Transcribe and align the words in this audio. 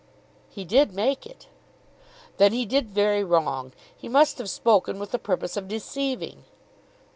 "He 0.49 0.65
did 0.65 0.93
make 0.95 1.27
it." 1.27 1.45
"Then 2.37 2.53
he 2.53 2.65
did 2.65 2.89
very 2.89 3.23
wrong. 3.23 3.71
He 3.95 4.09
must 4.09 4.39
have 4.39 4.49
spoken 4.49 4.97
with 4.97 5.11
the 5.11 5.19
purpose 5.19 5.55
of 5.55 5.67
deceiving." 5.67 6.43